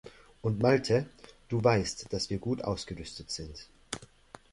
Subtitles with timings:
[0.41, 1.05] Und Malte,
[1.49, 3.67] du weißt, dass wir gut ausgerüstet sind.